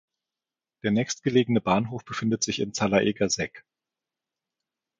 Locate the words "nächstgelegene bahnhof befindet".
0.89-2.41